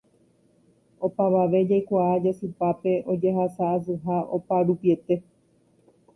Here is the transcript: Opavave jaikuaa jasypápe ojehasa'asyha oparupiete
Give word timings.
Opavave 1.07 1.61
jaikuaa 1.73 2.15
jasypápe 2.23 2.95
ojehasa'asyha 3.15 4.19
oparupiete 4.39 5.21